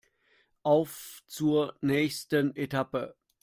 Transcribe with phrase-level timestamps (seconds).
[0.63, 3.15] Auf zur nächsten Etappe!